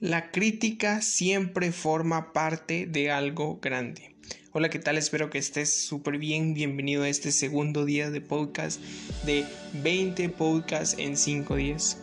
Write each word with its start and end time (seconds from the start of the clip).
La 0.00 0.32
crítica 0.32 1.00
siempre 1.02 1.70
forma 1.70 2.32
parte 2.32 2.84
de 2.86 3.12
algo 3.12 3.60
grande. 3.62 4.16
Hola, 4.50 4.68
¿qué 4.68 4.80
tal? 4.80 4.98
Espero 4.98 5.30
que 5.30 5.38
estés 5.38 5.86
súper 5.86 6.18
bien. 6.18 6.52
Bienvenido 6.52 7.04
a 7.04 7.08
este 7.08 7.30
segundo 7.30 7.84
día 7.84 8.10
de 8.10 8.20
podcast 8.20 8.80
de 9.24 9.44
20 9.84 10.30
podcasts 10.30 10.96
en 10.98 11.16
5 11.16 11.54
días. 11.54 11.98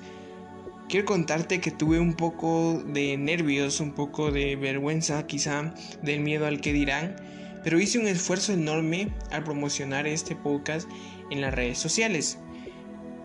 Quiero 0.87 1.05
contarte 1.05 1.59
que 1.59 1.71
tuve 1.71 1.99
un 1.99 2.13
poco 2.13 2.81
de 2.87 3.17
nervios, 3.17 3.81
un 3.81 3.91
poco 3.91 4.31
de 4.31 4.55
vergüenza 4.55 5.27
quizá, 5.27 5.75
del 6.01 6.21
miedo 6.21 6.45
al 6.47 6.61
que 6.61 6.71
dirán, 6.71 7.17
pero 7.61 7.77
hice 7.77 7.99
un 7.99 8.07
esfuerzo 8.07 8.53
enorme 8.53 9.09
al 9.31 9.43
promocionar 9.43 10.07
este 10.07 10.37
podcast 10.37 10.89
en 11.29 11.41
las 11.41 11.53
redes 11.53 11.77
sociales. 11.77 12.39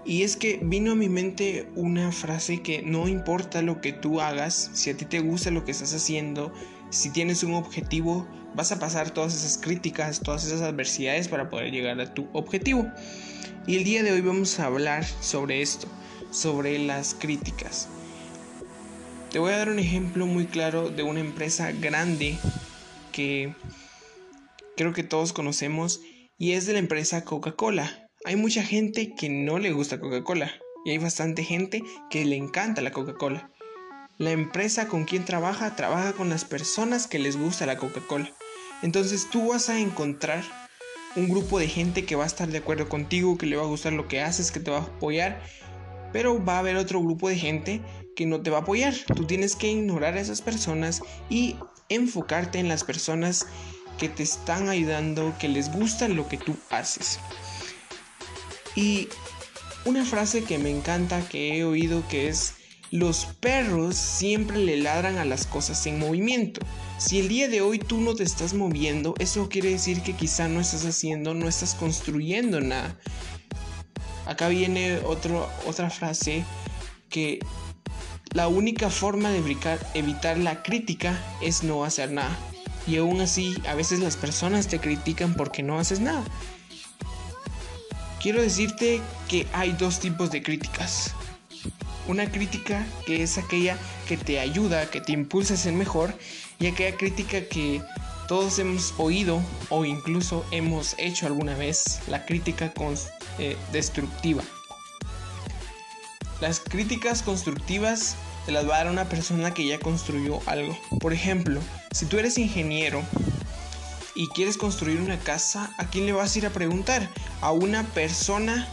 Y 0.07 0.23
es 0.23 0.37
que 0.37 0.61
vino 0.63 0.93
a 0.93 0.95
mi 0.95 1.09
mente 1.09 1.69
una 1.75 2.13
frase 2.13 2.63
que 2.63 2.81
no 2.81 3.09
importa 3.09 3.61
lo 3.61 3.81
que 3.81 3.93
tú 3.93 4.21
hagas, 4.21 4.71
si 4.73 4.91
a 4.91 4.97
ti 4.97 5.05
te 5.05 5.19
gusta 5.19 5.51
lo 5.51 5.65
que 5.65 5.73
estás 5.73 5.93
haciendo, 5.95 6.53
si 6.91 7.11
tienes 7.11 7.43
un 7.43 7.55
objetivo, 7.55 8.25
vas 8.55 8.71
a 8.71 8.79
pasar 8.79 9.11
todas 9.11 9.35
esas 9.35 9.59
críticas, 9.59 10.21
todas 10.21 10.47
esas 10.47 10.63
adversidades 10.63 11.27
para 11.27 11.51
poder 11.51 11.73
llegar 11.73 12.01
a 12.01 12.15
tu 12.15 12.29
objetivo. 12.33 12.87
Y 13.67 13.77
el 13.77 13.83
día 13.83 14.05
de 14.05 14.13
hoy 14.13 14.21
vamos 14.21 14.61
a 14.61 14.67
hablar 14.67 15.05
sobre 15.05 15.61
esto, 15.61 15.89
sobre 16.31 16.79
las 16.79 17.17
críticas. 17.19 17.89
Te 19.33 19.41
voy 19.41 19.53
a 19.53 19.59
dar 19.59 19.71
un 19.71 19.81
ejemplo 19.81 20.25
muy 20.27 20.47
claro 20.47 20.89
de 20.89 21.03
una 21.03 21.19
empresa 21.19 21.73
grande 21.73 22.39
que 23.11 23.57
creo 24.77 24.93
que 24.93 25.03
todos 25.03 25.33
conocemos 25.33 26.01
y 26.39 26.53
es 26.53 26.65
de 26.67 26.75
la 26.75 26.79
empresa 26.79 27.25
Coca-Cola. 27.25 28.06
Hay 28.27 28.35
mucha 28.35 28.65
gente 28.65 29.15
que 29.15 29.29
no 29.29 29.61
le 29.61 29.71
gusta 29.71 30.01
Coca-Cola 30.01 30.51
y 30.85 30.91
hay 30.91 30.99
bastante 30.99 31.45
gente 31.45 31.85
que 32.11 32.25
le 32.25 32.35
encanta 32.35 32.83
la 32.83 32.91
Coca-Cola. 32.91 33.53
La 34.19 34.33
empresa 34.33 34.89
con 34.89 35.05
quien 35.05 35.25
trabaja 35.25 35.77
trabaja 35.77 36.13
con 36.13 36.29
las 36.29 36.45
personas 36.45 37.07
que 37.07 37.21
les 37.21 37.37
gusta 37.37 37.67
la 37.67 37.77
Coca-Cola. 37.77 38.29
Entonces 38.83 39.29
tú 39.31 39.51
vas 39.51 39.69
a 39.69 39.79
encontrar 39.79 40.43
un 41.15 41.29
grupo 41.29 41.61
de 41.61 41.69
gente 41.69 42.05
que 42.05 42.17
va 42.17 42.25
a 42.25 42.27
estar 42.27 42.49
de 42.49 42.59
acuerdo 42.59 42.89
contigo, 42.89 43.39
que 43.39 43.47
le 43.47 43.55
va 43.55 43.63
a 43.63 43.69
gustar 43.69 43.93
lo 43.93 44.09
que 44.09 44.21
haces, 44.21 44.51
que 44.51 44.59
te 44.59 44.73
va 44.73 44.79
a 44.79 44.83
apoyar, 44.83 45.41
pero 46.13 46.45
va 46.45 46.57
a 46.57 46.59
haber 46.59 46.75
otro 46.75 47.01
grupo 47.01 47.29
de 47.29 47.37
gente 47.37 47.81
que 48.17 48.27
no 48.27 48.41
te 48.41 48.51
va 48.51 48.59
a 48.59 48.63
apoyar. 48.63 48.93
Tú 49.15 49.25
tienes 49.25 49.55
que 49.55 49.71
ignorar 49.71 50.15
a 50.15 50.21
esas 50.21 50.43
personas 50.43 51.01
y 51.31 51.55
enfocarte 51.89 52.59
en 52.59 52.67
las 52.67 52.83
personas 52.83 53.47
que 53.99 54.09
te 54.09 54.25
están 54.25 54.69
ayudando, 54.69 55.33
que 55.39 55.47
les 55.47 55.71
gusta 55.71 56.09
lo 56.09 56.27
que 56.27 56.39
tú 56.39 56.57
haces. 56.71 57.21
Y 58.77 59.09
una 59.87 60.05
frase 60.05 60.45
que 60.45 60.59
me 60.59 60.71
encanta, 60.71 61.27
que 61.29 61.59
he 61.59 61.65
oído, 61.65 62.07
que 62.09 62.29
es, 62.29 62.55
los 62.91 63.27
perros 63.41 63.97
siempre 63.97 64.59
le 64.59 64.77
ladran 64.77 65.17
a 65.19 65.25
las 65.25 65.47
cosas 65.47 65.85
en 65.87 65.99
movimiento. 65.99 66.61
Si 66.99 67.19
el 67.19 67.29
día 67.29 67.49
de 67.49 67.63
hoy 67.63 67.79
tú 67.79 68.01
no 68.01 68.15
te 68.15 68.23
estás 68.23 68.55
moviendo, 68.55 69.15
eso 69.19 69.49
quiere 69.49 69.71
decir 69.71 70.03
que 70.03 70.13
quizá 70.13 70.47
no 70.49 70.61
estás 70.61 70.85
haciendo, 70.85 71.35
no 71.35 71.49
estás 71.49 71.75
construyendo 71.75 72.61
nada. 72.61 72.97
Acá 74.27 74.49
viene 74.49 74.99
otra 74.99 75.91
frase 75.91 76.45
que 77.09 77.41
la 78.33 78.49
única 78.49 78.91
forma 78.91 79.31
de 79.31 79.39
evitar 79.95 80.39
la 80.39 80.63
crítica 80.63 81.19
es 81.43 81.63
no 81.63 81.85
hacer 81.85 82.11
nada. 82.11 82.37
Y 82.87 82.99
aún 82.99 83.21
así, 83.21 83.55
a 83.67 83.75
veces 83.75 84.01
las 84.01 84.17
personas 84.17 84.69
te 84.69 84.79
critican 84.79 85.35
porque 85.35 85.63
no 85.63 85.79
haces 85.79 86.01
nada. 86.01 86.23
Quiero 88.21 88.43
decirte 88.43 89.01
que 89.29 89.47
hay 89.53 89.73
dos 89.73 90.01
tipos 90.01 90.31
de 90.31 90.43
críticas. 90.43 91.15
Una 92.09 92.31
crítica 92.31 92.87
que 93.05 93.23
es 93.23 93.39
aquella 93.39 93.77
que 94.09 94.17
te 94.17 94.41
ayuda, 94.41 94.91
que 94.91 95.01
te 95.01 95.13
impulsa 95.13 95.55
a 95.55 95.57
ser 95.57 95.75
mejor, 95.75 96.15
y 96.59 96.67
aquella 96.67 96.97
crítica 96.97 97.43
que 97.43 97.83
todos 98.27 98.59
hemos 98.59 98.95
oído 98.99 99.41
o 99.71 99.85
incluso 99.85 100.45
hemos 100.51 100.95
hecho 100.99 101.27
alguna 101.27 101.55
vez, 101.55 102.01
la 102.09 102.25
crítica 102.25 102.73
eh, 103.39 103.57
destructiva. 103.73 104.43
Las 106.41 106.61
críticas 106.61 107.23
constructivas 107.23 108.17
te 108.45 108.53
las 108.53 108.69
va 108.69 108.77
a 108.77 108.85
dar 108.85 108.93
una 108.93 109.09
persona 109.09 109.53
que 109.53 109.67
ya 109.67 109.79
construyó 109.79 110.41
algo. 110.47 110.77
Por 111.01 111.13
ejemplo, 111.13 111.61
si 111.93 112.07
tú 112.07 112.19
eres 112.19 112.39
ingeniero 112.39 113.03
y 114.17 114.29
quieres 114.29 114.57
construir 114.57 114.99
una 115.01 115.19
casa, 115.19 115.73
¿a 115.77 115.89
quién 115.89 116.07
le 116.07 116.13
vas 116.13 116.35
a 116.35 116.39
ir 116.39 116.47
a 116.47 116.51
preguntar? 116.51 117.09
A 117.43 117.53
una 117.53 117.85
persona 117.85 118.67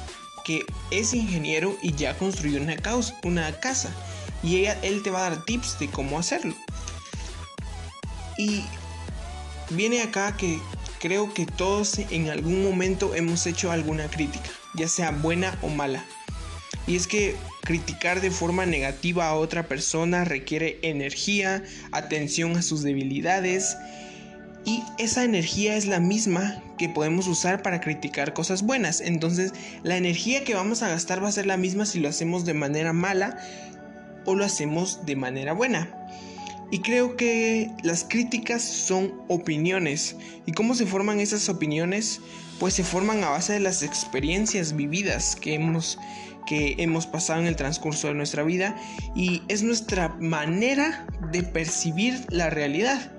que 0.46 0.66
es 0.90 1.14
ingeniero 1.14 1.78
y 1.82 1.94
ya 1.94 2.18
construyó 2.18 2.62
una, 2.62 2.76
una 3.24 3.60
casa. 3.60 3.94
Y 4.42 4.58
ella, 4.58 4.80
él 4.82 5.04
te 5.04 5.12
va 5.12 5.28
a 5.28 5.30
dar 5.30 5.46
tips 5.46 5.80
de 5.80 5.90
cómo 5.90 6.18
hacerlo. 6.18 6.56
Y 8.38 8.64
viene 9.70 10.02
acá 10.02 10.36
que 10.38 10.60
creo 11.00 11.34
que 11.34 11.46
todos 11.46 12.00
en 12.00 12.30
algún 12.30 12.64
momento 12.64 13.14
hemos 13.14 13.46
hecho 13.46 13.72
alguna 13.72 14.10
crítica, 14.10 14.50
ya 14.74 14.88
sea 14.88 15.12
buena 15.12 15.58
o 15.62 15.68
mala. 15.68 16.06
Y 16.88 16.96
es 16.96 17.08
que 17.08 17.36
criticar 17.62 18.22
de 18.22 18.32
forma 18.32 18.66
negativa 18.66 19.28
a 19.28 19.36
otra 19.36 19.68
persona 19.68 20.24
requiere 20.24 20.80
energía, 20.82 21.64
atención 21.92 22.58
a 22.58 22.62
sus 22.62 22.82
debilidades 22.82 23.78
y 24.66 24.84
esa 24.98 25.24
energía 25.24 25.76
es 25.76 25.86
la 25.86 26.00
misma 26.00 26.62
que 26.78 26.90
podemos 26.90 27.28
usar 27.28 27.62
para 27.62 27.82
criticar 27.82 28.34
cosas 28.34 28.64
buenas. 28.64 29.02
Entonces 29.02 29.54
la 29.84 29.98
energía 29.98 30.44
que 30.44 30.54
vamos 30.54 30.84
a 30.84 30.90
gastar 30.90 31.24
va 31.24 31.30
a 31.30 31.34
ser 31.34 31.46
la 31.46 31.58
misma 31.58 31.86
si 31.86 32.00
lo 32.00 32.10
hacemos 32.10 32.46
de 32.46 32.54
manera 32.54 32.94
mala 32.94 33.38
o 34.26 34.36
lo 34.36 34.46
hacemos 34.46 35.06
de 35.06 35.16
manera 35.16 35.54
buena. 35.54 35.90
Y 36.72 36.80
creo 36.80 37.18
que 37.18 37.70
las 37.84 38.04
críticas 38.04 38.64
son 38.64 39.14
opiniones. 39.28 40.16
¿Y 40.46 40.54
cómo 40.54 40.74
se 40.76 40.86
forman 40.86 41.20
esas 41.20 41.48
opiniones? 41.50 42.20
Pues 42.60 42.74
se 42.74 42.84
forman 42.84 43.24
a 43.24 43.30
base 43.30 43.54
de 43.54 43.60
las 43.60 43.84
experiencias 43.84 44.76
vividas 44.76 45.36
que 45.36 45.54
hemos, 45.54 46.00
que 46.48 46.76
hemos 46.80 47.06
pasado 47.06 47.42
en 47.42 47.48
el 47.48 47.58
transcurso 47.58 48.08
de 48.08 48.16
nuestra 48.16 48.44
vida 48.44 48.76
y 49.16 49.44
es 49.50 49.62
nuestra 49.62 50.10
manera 50.20 51.06
de 51.32 51.44
percibir 51.44 52.26
la 52.30 52.50
realidad. 52.50 53.12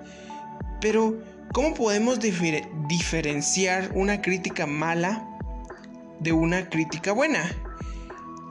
Pero 0.81 1.17
¿Cómo 1.55 1.73
podemos 1.73 2.19
diferenciar 2.19 3.89
una 3.95 4.21
crítica 4.21 4.67
mala 4.67 5.25
de 6.19 6.33
una 6.33 6.69
crítica 6.69 7.13
buena? 7.13 7.49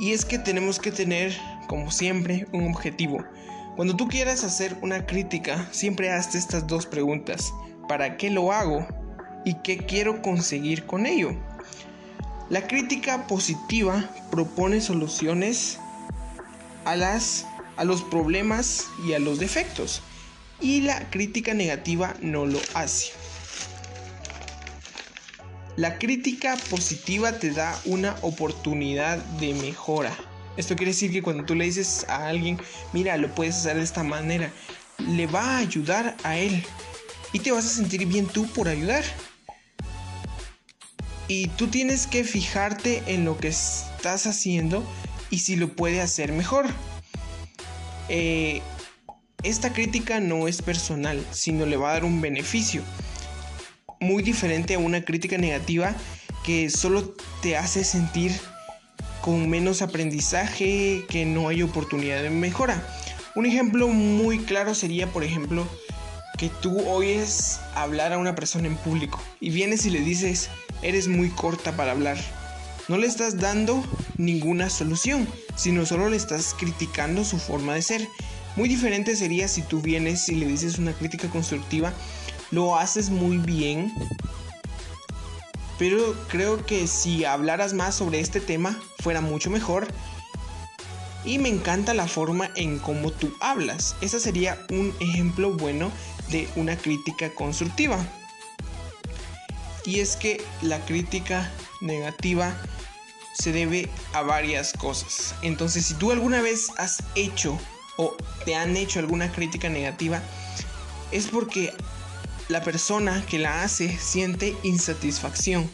Y 0.01 0.13
es 0.13 0.25
que 0.25 0.39
tenemos 0.39 0.79
que 0.79 0.91
tener, 0.91 1.37
como 1.67 1.91
siempre, 1.91 2.47
un 2.53 2.67
objetivo. 2.67 3.23
Cuando 3.77 3.95
tú 3.95 4.09
quieras 4.09 4.43
hacer 4.43 4.79
una 4.81 5.05
crítica, 5.05 5.69
siempre 5.71 6.11
hazte 6.13 6.39
estas 6.39 6.67
dos 6.67 6.87
preguntas. 6.87 7.53
¿Para 7.91 8.17
qué 8.17 8.31
lo 8.31 8.53
hago? 8.53 8.87
¿Y 9.45 9.57
qué 9.57 9.77
quiero 9.77 10.23
conseguir 10.23 10.87
con 10.87 11.05
ello? 11.05 11.37
La 12.49 12.67
crítica 12.67 13.27
positiva 13.27 14.09
propone 14.31 14.81
soluciones 14.81 15.79
a, 16.87 16.97
las, 16.97 17.47
a 17.77 17.85
los 17.85 18.01
problemas 18.01 18.87
y 19.07 19.13
a 19.13 19.19
los 19.19 19.41
defectos 19.41 20.01
y 20.61 20.83
la 20.83 21.11
crítica 21.11 21.55
negativa 21.55 22.15
no 22.21 22.47
lo 22.47 22.61
hace. 22.75 23.13
La 25.77 25.99
crítica 25.99 26.57
positiva 26.71 27.33
te 27.33 27.51
da 27.51 27.77
una 27.85 28.15
oportunidad 28.23 29.19
de 29.41 29.55
mejora. 29.55 30.17
Esto 30.57 30.77
quiere 30.77 30.93
decir 30.93 31.11
que 31.11 31.23
cuando 31.23 31.45
tú 31.45 31.57
le 31.57 31.65
dices 31.65 32.07
a 32.09 32.29
alguien, 32.29 32.61
mira, 32.93 33.17
lo 33.17 33.35
puedes 33.35 33.57
hacer 33.57 33.77
de 33.77 33.83
esta 33.83 34.05
manera, 34.05 34.53
le 34.99 35.27
va 35.27 35.57
a 35.57 35.59
ayudar 35.59 36.17
a 36.23 36.37
él. 36.37 36.65
Y 37.33 37.41
te 37.41 37.51
vas 37.51 37.67
a 37.67 37.69
sentir 37.69 38.07
bien 38.07 38.27
tú 38.27 38.47
por 38.47 38.69
ayudar. 38.69 39.03
Y 41.27 41.49
tú 41.49 41.67
tienes 41.67 42.07
que 42.07 42.23
fijarte 42.23 43.03
en 43.07 43.25
lo 43.25 43.37
que 43.37 43.49
estás 43.49 44.27
haciendo 44.27 44.85
y 45.31 45.41
si 45.41 45.57
lo 45.57 45.75
puede 45.75 46.01
hacer 46.01 46.31
mejor. 46.33 46.67
Eh, 48.09 48.63
esta 49.45 49.73
crítica 49.73 50.21
no 50.21 50.49
es 50.49 50.63
personal, 50.63 51.25
sino 51.31 51.67
le 51.67 51.77
va 51.77 51.91
a 51.91 51.93
dar 51.95 52.05
un 52.05 52.21
beneficio. 52.21 52.83
Muy 54.01 54.23
diferente 54.23 54.75
a 54.75 54.79
una 54.79 55.05
crítica 55.05 55.39
negativa 55.39 55.95
que 56.45 56.71
solo 56.71 57.15
te 57.43 57.57
hace 57.57 57.85
sentir 57.85 58.33
con 59.21 59.49
menos 59.49 59.83
aprendizaje, 59.83 61.05
que 61.09 61.25
no 61.27 61.49
hay 61.49 61.63
oportunidad 61.63 62.23
de 62.23 62.31
mejora. 62.31 62.87
Un 63.35 63.47
ejemplo 63.47 63.89
muy 63.89 64.39
claro 64.39 64.75
sería, 64.75 65.07
por 65.09 65.25
ejemplo, 65.25 65.67
que 66.39 66.49
tú 66.49 66.81
oyes 66.89 67.61
hablar 67.75 68.13
a 68.13 68.19
una 68.19 68.35
persona 68.35 68.67
en 68.67 68.77
público 68.77 69.21
y 69.41 69.51
vienes 69.51 69.87
y 69.87 69.91
le 69.91 70.01
dices, 70.01 70.49
eres 70.83 71.07
muy 71.07 71.29
corta 71.31 71.77
para 71.77 71.93
hablar. 71.93 72.19
No 72.89 72.99
le 72.99 73.07
estás 73.07 73.39
dando 73.39 73.83
ninguna 74.19 74.69
solución, 74.69 75.27
sino 75.57 75.87
solo 75.87 76.09
le 76.09 76.17
estás 76.17 76.55
criticando 76.59 77.25
su 77.25 77.39
forma 77.39 77.75
de 77.75 77.83
ser 77.83 78.09
muy 78.57 78.69
diferente 78.69 79.17
sería 79.17 79.49
si 79.49 79.63
tú 79.63 79.81
vienes 79.81 80.29
y 80.29 80.37
le 80.37 80.47
dices 80.47 80.79
una 80.79 80.93
crítica 80.93 81.29
constructiva, 81.29 81.93
lo 82.51 82.77
haces 82.77 83.11
muy 83.11 83.39
bien, 83.39 83.93
pero 85.79 86.15
creo 86.29 86.65
que 86.65 86.87
si 86.87 87.25
hablaras 87.25 87.73
más 87.75 87.97
sobre 87.97 88.21
este 88.21 88.41
tema 88.41 88.79
fuera 89.01 89.21
mucho 89.21 89.51
mejor. 89.51 89.89
y 91.27 91.39
me 91.39 91.49
encanta 91.49 91.95
la 91.95 92.07
forma 92.07 92.51
en 92.55 92.79
cómo 92.79 93.11
tú 93.11 93.35
hablas. 93.41 93.97
Ese 94.03 94.21
sería 94.21 94.59
un 94.69 94.95
ejemplo 95.01 95.53
bueno 95.53 95.91
de 96.31 96.47
una 96.55 96.77
crítica 96.77 97.31
constructiva. 97.31 97.99
Y 99.87 100.01
es 100.01 100.17
que 100.17 100.45
la 100.61 100.85
crítica 100.85 101.51
negativa 101.81 102.55
se 103.33 103.53
debe 103.53 103.89
a 104.13 104.21
varias 104.21 104.75
cosas. 104.75 105.35
Entonces, 105.41 105.87
si 105.87 105.95
tú 105.95 106.13
alguna 106.13 106.43
vez 106.43 106.69
has 106.77 107.03
hecho 107.15 107.59
o 107.97 108.17
te 108.45 108.55
han 108.55 108.77
hecho 108.77 108.99
alguna 108.99 109.31
crítica 109.33 109.69
negativa, 109.69 110.23
es 111.11 111.29
porque 111.29 111.73
la 112.49 112.63
persona 112.63 113.25
que 113.27 113.39
la 113.39 113.63
hace 113.63 113.97
siente 113.99 114.57
insatisfacción. 114.63 115.71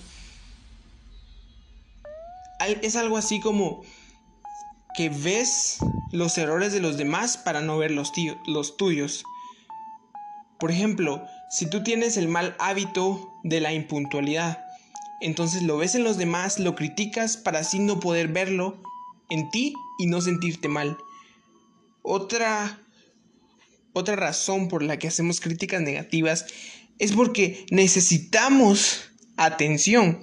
Es 2.82 2.96
algo 2.96 3.17
así 3.17 3.40
como 3.40 3.82
que 4.96 5.08
ves 5.08 5.78
los 6.12 6.37
errores 6.37 6.72
de 6.72 6.81
los 6.81 6.96
demás 6.96 7.38
para 7.38 7.61
no 7.62 7.78
ver 7.78 7.90
los, 7.90 8.12
los 8.46 8.76
tuyos. 8.76 9.25
Por 10.58 10.70
ejemplo, 10.70 11.25
si 11.50 11.69
tú 11.69 11.82
tienes 11.82 12.17
el 12.17 12.28
mal 12.28 12.55
hábito 12.58 13.32
de 13.43 13.61
la 13.61 13.72
impuntualidad, 13.72 14.62
entonces 15.20 15.62
lo 15.62 15.78
ves 15.78 15.94
en 15.94 16.05
los 16.05 16.17
demás, 16.17 16.58
lo 16.58 16.75
criticas 16.75 17.37
para 17.37 17.61
así 17.61 17.78
no 17.78 17.99
poder 17.99 18.28
verlo 18.28 18.76
en 19.31 19.50
ti 19.50 19.75
y 19.99 20.06
no 20.06 20.20
sentirte 20.20 20.69
mal. 20.69 20.96
Otra 22.02 22.81
otra 23.93 24.17
razón 24.17 24.69
por 24.69 24.82
la 24.82 24.99
que 24.99 25.08
hacemos 25.08 25.41
críticas 25.41 25.82
negativas 25.82 26.47
es 26.99 27.12
porque 27.12 27.67
necesitamos 27.70 29.11
atención. 29.37 30.20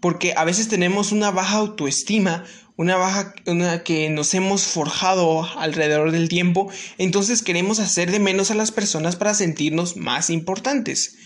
Porque 0.00 0.34
a 0.36 0.44
veces 0.44 0.68
tenemos 0.68 1.12
una 1.12 1.30
baja 1.30 1.58
autoestima, 1.58 2.44
una 2.76 2.96
baja 2.96 3.34
una 3.46 3.82
que 3.82 4.08
nos 4.10 4.34
hemos 4.34 4.62
forjado 4.62 5.44
alrededor 5.58 6.12
del 6.12 6.28
tiempo, 6.28 6.70
entonces 6.98 7.42
queremos 7.42 7.78
hacer 7.78 8.10
de 8.10 8.20
menos 8.20 8.50
a 8.50 8.54
las 8.54 8.72
personas 8.72 9.16
para 9.16 9.34
sentirnos 9.34 9.96
más 9.96 10.30
importantes. 10.30 11.16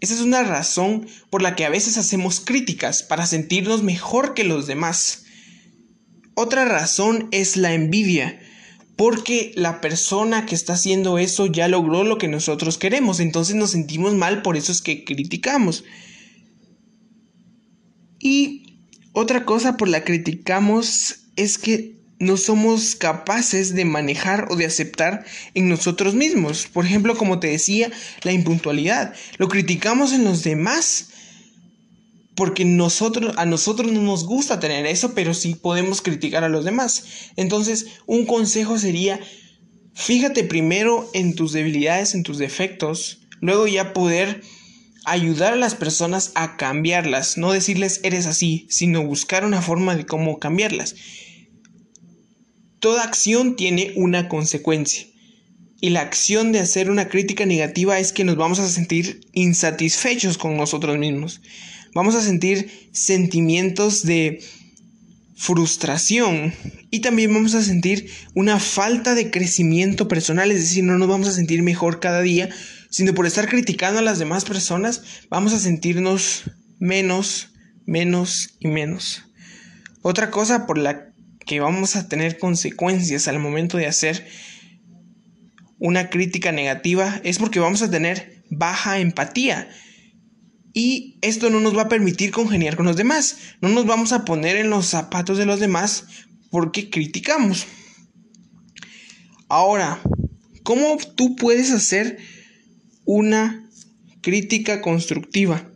Esa 0.00 0.14
es 0.14 0.20
una 0.20 0.42
razón 0.42 1.06
por 1.30 1.42
la 1.42 1.56
que 1.56 1.66
a 1.66 1.70
veces 1.70 1.98
hacemos 1.98 2.40
críticas 2.40 3.02
para 3.02 3.26
sentirnos 3.26 3.82
mejor 3.82 4.32
que 4.34 4.44
los 4.44 4.66
demás. 4.66 5.24
Otra 6.42 6.64
razón 6.64 7.28
es 7.32 7.58
la 7.58 7.74
envidia 7.74 8.40
porque 8.96 9.52
la 9.56 9.82
persona 9.82 10.46
que 10.46 10.54
está 10.54 10.72
haciendo 10.72 11.18
eso 11.18 11.44
ya 11.44 11.68
logró 11.68 12.02
lo 12.02 12.16
que 12.16 12.28
nosotros 12.28 12.78
queremos, 12.78 13.20
entonces 13.20 13.56
nos 13.56 13.72
sentimos 13.72 14.14
mal, 14.14 14.40
por 14.40 14.56
eso 14.56 14.72
es 14.72 14.80
que 14.80 15.04
criticamos. 15.04 15.84
Y 18.18 18.80
otra 19.12 19.44
cosa 19.44 19.76
por 19.76 19.88
la 19.88 19.98
que 20.00 20.14
criticamos 20.14 21.26
es 21.36 21.58
que 21.58 22.00
no 22.18 22.38
somos 22.38 22.96
capaces 22.96 23.74
de 23.74 23.84
manejar 23.84 24.46
o 24.48 24.56
de 24.56 24.64
aceptar 24.64 25.26
en 25.52 25.68
nosotros 25.68 26.14
mismos. 26.14 26.66
Por 26.72 26.86
ejemplo, 26.86 27.18
como 27.18 27.38
te 27.38 27.48
decía, 27.48 27.90
la 28.22 28.32
impuntualidad. 28.32 29.12
Lo 29.36 29.48
criticamos 29.48 30.14
en 30.14 30.24
los 30.24 30.42
demás 30.42 31.09
porque 32.40 32.64
nosotros, 32.64 33.34
a 33.36 33.44
nosotros 33.44 33.92
no 33.92 34.00
nos 34.00 34.24
gusta 34.24 34.58
tener 34.60 34.86
eso, 34.86 35.12
pero 35.12 35.34
sí 35.34 35.56
podemos 35.56 36.00
criticar 36.00 36.42
a 36.42 36.48
los 36.48 36.64
demás. 36.64 37.04
Entonces, 37.36 37.88
un 38.06 38.24
consejo 38.24 38.78
sería, 38.78 39.20
fíjate 39.92 40.44
primero 40.44 41.06
en 41.12 41.34
tus 41.34 41.52
debilidades, 41.52 42.14
en 42.14 42.22
tus 42.22 42.38
defectos, 42.38 43.26
luego 43.42 43.66
ya 43.66 43.92
poder 43.92 44.40
ayudar 45.04 45.52
a 45.52 45.56
las 45.56 45.74
personas 45.74 46.32
a 46.34 46.56
cambiarlas, 46.56 47.36
no 47.36 47.52
decirles 47.52 48.00
eres 48.04 48.24
así, 48.24 48.66
sino 48.70 49.04
buscar 49.04 49.44
una 49.44 49.60
forma 49.60 49.94
de 49.94 50.06
cómo 50.06 50.38
cambiarlas. 50.38 50.94
Toda 52.78 53.04
acción 53.04 53.54
tiene 53.54 53.92
una 53.96 54.30
consecuencia. 54.30 55.06
Y 55.82 55.90
la 55.90 56.00
acción 56.00 56.52
de 56.52 56.60
hacer 56.60 56.90
una 56.90 57.08
crítica 57.10 57.44
negativa 57.44 57.98
es 57.98 58.14
que 58.14 58.24
nos 58.24 58.36
vamos 58.36 58.60
a 58.60 58.68
sentir 58.68 59.20
insatisfechos 59.34 60.38
con 60.38 60.56
nosotros 60.56 60.96
mismos 60.96 61.42
vamos 61.94 62.14
a 62.14 62.22
sentir 62.22 62.90
sentimientos 62.92 64.04
de 64.04 64.42
frustración 65.36 66.52
y 66.90 67.00
también 67.00 67.32
vamos 67.32 67.54
a 67.54 67.62
sentir 67.62 68.10
una 68.34 68.58
falta 68.58 69.14
de 69.14 69.30
crecimiento 69.30 70.06
personal, 70.06 70.50
es 70.50 70.60
decir, 70.60 70.84
no 70.84 70.98
nos 70.98 71.08
vamos 71.08 71.28
a 71.28 71.32
sentir 71.32 71.62
mejor 71.62 71.98
cada 71.98 72.20
día, 72.20 72.50
sino 72.90 73.14
por 73.14 73.26
estar 73.26 73.48
criticando 73.48 74.00
a 74.00 74.02
las 74.02 74.18
demás 74.18 74.44
personas, 74.44 75.02
vamos 75.30 75.52
a 75.52 75.58
sentirnos 75.58 76.50
menos, 76.78 77.52
menos 77.86 78.56
y 78.58 78.68
menos. 78.68 79.24
Otra 80.02 80.30
cosa 80.30 80.66
por 80.66 80.78
la 80.78 81.10
que 81.46 81.60
vamos 81.60 81.96
a 81.96 82.08
tener 82.08 82.38
consecuencias 82.38 83.28
al 83.28 83.38
momento 83.38 83.78
de 83.78 83.86
hacer 83.86 84.26
una 85.78 86.10
crítica 86.10 86.52
negativa 86.52 87.20
es 87.24 87.38
porque 87.38 87.60
vamos 87.60 87.82
a 87.82 87.90
tener 87.90 88.44
baja 88.50 88.98
empatía. 88.98 89.68
Y 90.72 91.18
esto 91.20 91.50
no 91.50 91.60
nos 91.60 91.76
va 91.76 91.82
a 91.82 91.88
permitir 91.88 92.30
congeniar 92.30 92.76
con 92.76 92.86
los 92.86 92.96
demás. 92.96 93.36
No 93.60 93.68
nos 93.68 93.86
vamos 93.86 94.12
a 94.12 94.24
poner 94.24 94.56
en 94.56 94.70
los 94.70 94.86
zapatos 94.86 95.36
de 95.38 95.46
los 95.46 95.60
demás 95.60 96.04
porque 96.50 96.90
criticamos. 96.90 97.66
Ahora, 99.48 100.00
¿cómo 100.62 100.96
tú 101.16 101.34
puedes 101.34 101.72
hacer 101.72 102.18
una 103.04 103.68
crítica 104.20 104.80
constructiva? 104.80 105.68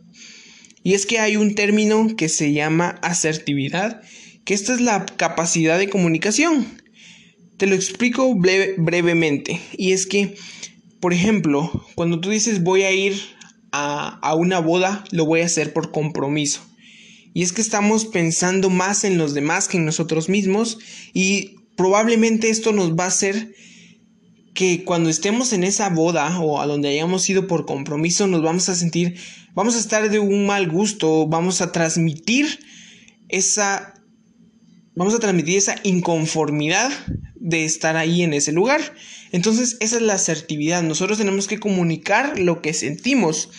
Y 0.81 0.93
es 0.93 1.05
que 1.05 1.19
hay 1.19 1.35
un 1.35 1.55
término 1.55 2.15
que 2.15 2.29
se 2.29 2.53
llama 2.53 2.99
asertividad, 3.01 4.01
que 4.45 4.53
esta 4.53 4.73
es 4.73 4.81
la 4.81 5.05
capacidad 5.05 5.77
de 5.77 5.89
comunicación. 5.89 6.65
Te 7.57 7.67
lo 7.67 7.75
explico 7.75 8.33
brevemente. 8.35 9.59
Y 9.77 9.91
es 9.91 10.05
que, 10.05 10.35
por 10.99 11.11
ejemplo, 11.11 11.85
cuando 11.95 12.21
tú 12.21 12.29
dices 12.29 12.63
voy 12.63 12.83
a 12.83 12.91
ir 12.91 13.19
a, 13.75 14.35
una 14.35 14.59
boda, 14.59 15.03
lo 15.11 15.25
voy 15.25 15.41
a 15.41 15.45
hacer 15.45 15.73
por 15.73 15.91
compromiso. 15.91 16.61
Y 17.33 17.43
es 17.43 17.51
que 17.51 17.61
estamos 17.61 18.05
pensando 18.05 18.69
más 18.69 19.03
en 19.03 19.17
los 19.17 19.33
demás 19.33 19.67
que 19.67 19.77
en 19.77 19.85
nosotros 19.85 20.29
mismos 20.29 20.77
y 21.13 21.55
probablemente 21.75 22.49
esto 22.49 22.71
nos 22.71 22.95
va 22.95 23.05
a 23.05 23.07
hacer 23.07 23.53
que 24.53 24.85
cuando 24.85 25.09
estemos 25.09 25.51
en 25.51 25.65
esa 25.65 25.89
boda 25.89 26.39
o 26.39 26.61
a 26.61 26.65
donde 26.65 26.87
hayamos 26.87 27.29
ido 27.29 27.45
por 27.45 27.65
compromiso 27.65 28.25
nos 28.27 28.41
vamos 28.41 28.69
a 28.69 28.75
sentir, 28.75 29.19
vamos 29.53 29.75
a 29.75 29.79
estar 29.79 30.09
de 30.09 30.19
un 30.19 30.45
mal 30.45 30.69
gusto, 30.69 31.27
vamos 31.27 31.59
a 31.59 31.73
transmitir 31.73 32.47
esa, 33.27 33.95
vamos 34.95 35.13
a 35.13 35.19
transmitir 35.19 35.57
esa 35.57 35.75
inconformidad 35.83 36.89
de 37.45 37.63
estar 37.63 37.95
ahí 37.95 38.23
en 38.23 38.33
ese 38.33 38.51
lugar. 38.51 38.81
Entonces, 39.31 39.77
esa 39.79 39.97
es 39.97 40.01
la 40.01 40.15
asertividad. 40.15 40.81
Nosotros 40.81 41.19
tenemos 41.19 41.47
que 41.47 41.59
comunicar 41.59 42.39
lo 42.39 42.61
que 42.61 42.73
sentimos. 42.73 43.49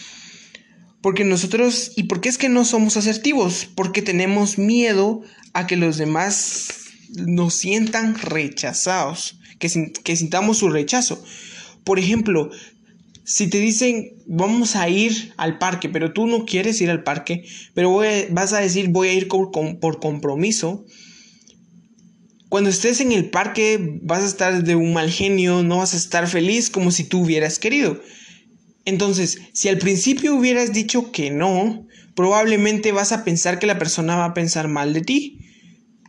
Porque 1.01 1.25
nosotros, 1.25 1.93
¿y 1.95 2.05
por 2.05 2.21
qué 2.21 2.29
es 2.29 2.37
que 2.37 2.49
no 2.49 2.65
somos 2.65 2.97
asertivos? 2.97 3.69
Porque 3.77 4.03
tenemos 4.03 4.59
miedo 4.59 5.23
a 5.53 5.69
que 5.69 5.77
los 5.77 5.99
demás 5.99 6.69
nos 7.11 7.55
sientan 7.55 8.19
rechazados, 8.19 9.39
que, 9.61 9.93
que 10.03 10.17
sintamos 10.17 10.59
su 10.59 10.69
rechazo. 10.69 11.23
Por 11.85 12.01
ejemplo, 12.01 12.51
si 13.25 13.49
te 13.49 13.61
dicen 13.61 14.17
vamos 14.27 14.75
a 14.75 14.89
ir 14.89 15.33
al 15.37 15.59
parque, 15.59 15.89
pero 15.89 16.13
tú 16.13 16.27
no 16.27 16.45
quieres 16.45 16.81
ir 16.81 16.91
al 16.91 17.05
parque, 17.05 17.45
pero 17.73 18.01
vas 18.31 18.53
a 18.53 18.59
decir 18.59 18.89
voy 18.89 19.09
a 19.09 19.13
ir 19.13 19.29
por 19.29 20.01
compromiso, 20.01 20.85
cuando 22.49 22.71
estés 22.71 23.01
en 23.01 23.13
el 23.13 23.31
parque 23.31 23.99
vas 24.03 24.23
a 24.23 24.27
estar 24.27 24.63
de 24.63 24.77
un 24.77 24.93
mal 24.93 25.11
genio, 25.11 25.63
no 25.63 25.79
vas 25.79 25.95
a 25.95 25.97
estar 25.97 26.29
feliz 26.29 26.71
como 26.71 26.91
si 26.91 27.05
tú 27.05 27.23
hubieras 27.23 27.59
querido. 27.59 28.01
Entonces, 28.85 29.41
si 29.53 29.69
al 29.69 29.79
principio 29.79 30.35
hubieras 30.35 30.73
dicho 30.73 31.11
que 31.11 31.31
no, 31.31 31.87
probablemente 32.15 32.93
vas 32.93 33.13
a 33.13 33.25
pensar 33.25 33.59
que 33.59 33.67
la 33.67 33.79
persona 33.79 34.17
va 34.17 34.27
a 34.27 34.35
pensar 34.35 34.69
mal 34.69 34.93
de 34.93 35.01
ti. 35.01 35.41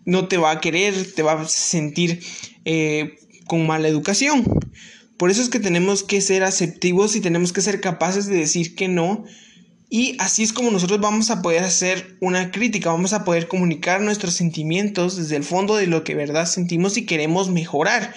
No 0.06 0.28
te 0.28 0.38
va 0.38 0.52
a 0.52 0.62
querer, 0.62 1.14
te 1.14 1.24
va 1.24 1.42
a 1.42 1.48
sentir 1.48 2.22
eh, 2.66 3.16
con 3.48 3.66
mala 3.66 3.88
educación. 3.88 4.46
Por 5.18 5.32
eso 5.32 5.42
es 5.42 5.50
que 5.50 5.60
tenemos 5.60 6.04
que 6.04 6.22
ser 6.22 6.44
aceptivos 6.44 7.16
y 7.16 7.22
tenemos 7.22 7.52
que 7.52 7.62
ser 7.62 7.82
capaces 7.82 8.28
de 8.28 8.38
decir 8.38 8.76
que 8.76 8.88
no 8.88 9.26
y 9.90 10.18
así 10.20 10.44
es 10.44 10.52
como 10.52 10.70
nosotros 10.70 11.00
vamos 11.00 11.30
a 11.30 11.42
poder 11.42 11.64
hacer 11.64 12.18
una 12.20 12.52
crítica, 12.52 12.92
vamos 12.92 13.14
a 13.14 13.24
poder 13.24 13.48
comunicar 13.48 14.02
nuestros 14.02 14.34
sentimientos 14.34 15.16
desde 15.16 15.38
el 15.38 15.44
fondo 15.44 15.76
de 15.76 15.88
lo 15.88 16.04
que 16.04 16.14
verdad 16.14 16.46
sentimos 16.46 16.98
y 16.98 17.06
queremos 17.06 17.50
mejorar. 17.50 18.14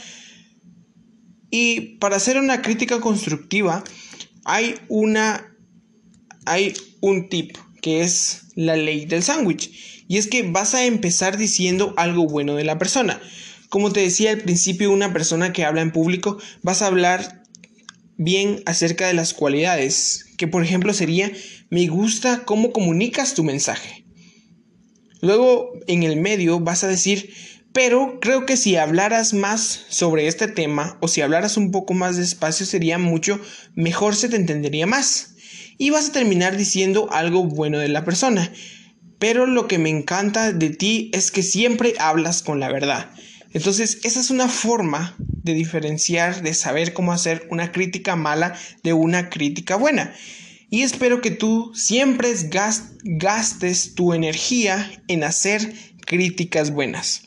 Y 1.51 1.97
para 1.99 2.17
hacer 2.17 2.39
una 2.39 2.63
crítica 2.63 3.01
constructiva 3.01 3.85
hay 4.45 4.77
una 4.89 5.47
hay 6.47 6.75
un 7.01 7.29
tip 7.29 7.57
que 7.81 8.03
es 8.03 8.47
la 8.57 8.77
ley 8.77 9.05
del 9.05 9.23
sándwich 9.23 10.05
y 10.09 10.17
es 10.17 10.27
que 10.27 10.43
vas 10.43 10.75
a 10.75 10.85
empezar 10.85 11.37
diciendo 11.37 11.95
algo 11.97 12.27
bueno 12.27 12.57
de 12.57 12.65
la 12.65 12.79
persona. 12.79 13.21
Como 13.69 13.93
te 13.93 14.01
decía 14.01 14.33
al 14.33 14.39
principio, 14.39 14.91
una 14.91 15.13
persona 15.13 15.53
que 15.53 15.65
habla 15.65 15.83
en 15.83 15.93
público 15.93 16.39
vas 16.63 16.83
a 16.83 16.89
hablar 16.89 17.40
bien 18.21 18.63
acerca 18.67 19.07
de 19.07 19.15
las 19.15 19.33
cualidades, 19.33 20.27
que 20.37 20.47
por 20.47 20.63
ejemplo 20.63 20.93
sería 20.93 21.33
me 21.71 21.87
gusta 21.87 22.45
cómo 22.45 22.71
comunicas 22.71 23.33
tu 23.33 23.45
mensaje. 23.45 24.05
Luego 25.23 25.73
en 25.87 26.03
el 26.03 26.21
medio 26.21 26.61
vas 26.61 26.85
a 26.85 26.89
decir, 26.89 27.33
pero 27.73 28.21
creo 28.21 28.45
que 28.45 28.59
si 28.59 28.77
hablaras 28.77 29.33
más 29.33 29.87
sobre 29.89 30.27
este 30.27 30.49
tema 30.49 30.99
o 31.01 31.09
si 31.09 31.23
hablaras 31.23 31.57
un 31.57 31.71
poco 31.71 31.95
más 31.95 32.19
despacio 32.19 32.67
sería 32.67 32.99
mucho 32.99 33.41
mejor, 33.75 34.15
se 34.15 34.29
te 34.29 34.37
entendería 34.37 34.87
más. 34.87 35.37
Y 35.79 35.89
vas 35.89 36.11
a 36.11 36.13
terminar 36.13 36.59
diciendo 36.59 37.09
algo 37.13 37.45
bueno 37.45 37.79
de 37.79 37.89
la 37.89 38.05
persona. 38.05 38.53
Pero 39.19 39.47
lo 39.47 39.67
que 39.67 39.79
me 39.79 39.89
encanta 39.89 40.53
de 40.53 40.69
ti 40.69 41.11
es 41.15 41.31
que 41.31 41.43
siempre 41.43 41.95
hablas 41.99 42.43
con 42.43 42.61
la 42.61 42.71
verdad. 42.71 43.11
Entonces, 43.53 43.99
esa 44.05 44.21
es 44.21 44.31
una 44.31 44.49
forma 44.49 45.17
de 45.19 45.55
diferenciar, 45.55 46.43
de 46.43 46.55
saber 46.55 46.93
cómo 46.93 47.13
hacer 47.13 47.47
una 47.51 47.73
crítica 47.73 48.17
mala 48.17 48.57
de 48.83 48.93
una 48.93 49.29
crítica 49.29 49.77
buena. 49.77 50.15
Y 50.71 50.83
espero 50.83 51.21
que 51.21 51.33
tú 51.33 51.73
siempre 51.75 52.33
gastes 53.03 53.95
tu 53.95 54.15
energía 54.15 54.91
en 55.09 55.25
hacer 55.25 55.75
críticas 56.07 56.71
buenas. 56.71 57.23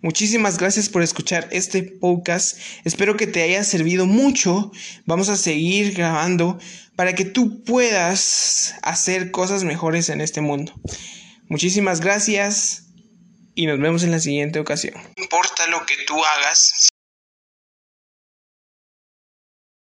Muchísimas 0.00 0.58
gracias 0.58 0.88
por 0.88 1.02
escuchar 1.02 1.48
este 1.50 1.82
podcast. 1.82 2.56
Espero 2.84 3.16
que 3.16 3.26
te 3.26 3.42
haya 3.42 3.62
servido 3.64 4.06
mucho. 4.06 4.70
Vamos 5.04 5.28
a 5.28 5.36
seguir 5.36 5.92
grabando 5.92 6.58
para 6.96 7.14
que 7.14 7.24
tú 7.24 7.62
puedas 7.64 8.74
hacer 8.82 9.32
cosas 9.32 9.64
mejores 9.64 10.08
en 10.08 10.20
este 10.20 10.40
mundo. 10.40 10.72
Muchísimas 11.48 12.00
gracias 12.00 12.87
y 13.58 13.66
nos 13.66 13.80
vemos 13.80 14.04
en 14.04 14.12
la 14.12 14.20
siguiente 14.20 14.60
ocasión. 14.60 14.94
No 15.16 15.24
importa 15.24 15.66
lo 15.66 15.84
que 15.84 15.96
tú 16.06 16.14
hagas. 16.24 16.90